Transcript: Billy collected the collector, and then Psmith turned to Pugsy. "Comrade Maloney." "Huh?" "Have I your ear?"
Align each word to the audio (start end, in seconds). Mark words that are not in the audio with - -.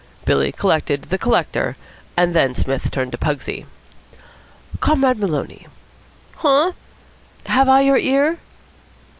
Billy 0.25 0.51
collected 0.51 1.03
the 1.03 1.17
collector, 1.19 1.77
and 2.17 2.33
then 2.33 2.55
Psmith 2.55 2.89
turned 2.89 3.11
to 3.11 3.19
Pugsy. 3.19 3.67
"Comrade 4.79 5.19
Maloney." 5.19 5.67
"Huh?" 6.37 6.71
"Have 7.45 7.69
I 7.69 7.81
your 7.81 7.99
ear?" 7.99 8.39